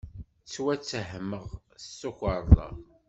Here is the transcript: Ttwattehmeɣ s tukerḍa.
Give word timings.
Ttwattehmeɣ 0.43 1.47
s 1.83 1.85
tukerḍa. 1.99 2.67